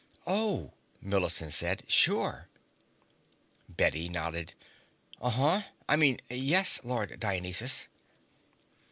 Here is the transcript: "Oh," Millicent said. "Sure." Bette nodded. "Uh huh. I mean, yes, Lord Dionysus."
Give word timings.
"Oh," 0.25 0.73
Millicent 0.99 1.53
said. 1.53 1.83
"Sure." 1.87 2.49
Bette 3.69 4.09
nodded. 4.09 4.55
"Uh 5.21 5.29
huh. 5.29 5.61
I 5.87 5.95
mean, 5.95 6.19
yes, 6.27 6.79
Lord 6.83 7.19
Dionysus." 7.19 7.87